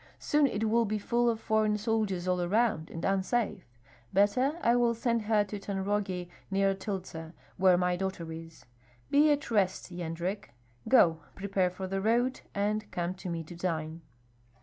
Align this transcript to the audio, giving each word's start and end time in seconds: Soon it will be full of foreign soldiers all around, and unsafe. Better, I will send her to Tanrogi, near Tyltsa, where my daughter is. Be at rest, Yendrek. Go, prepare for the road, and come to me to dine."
Soon 0.17 0.47
it 0.47 0.67
will 0.67 0.85
be 0.85 0.97
full 0.97 1.29
of 1.29 1.39
foreign 1.39 1.77
soldiers 1.77 2.27
all 2.27 2.41
around, 2.41 2.89
and 2.89 3.05
unsafe. 3.05 3.67
Better, 4.11 4.53
I 4.63 4.75
will 4.75 4.95
send 4.95 5.21
her 5.21 5.43
to 5.43 5.59
Tanrogi, 5.59 6.27
near 6.49 6.73
Tyltsa, 6.73 7.33
where 7.57 7.77
my 7.77 7.95
daughter 7.97 8.31
is. 8.31 8.65
Be 9.11 9.29
at 9.31 9.51
rest, 9.51 9.91
Yendrek. 9.91 10.45
Go, 10.89 11.19
prepare 11.35 11.69
for 11.69 11.85
the 11.85 12.01
road, 12.01 12.41
and 12.55 12.89
come 12.89 13.13
to 13.13 13.29
me 13.29 13.43
to 13.43 13.55
dine." 13.55 14.01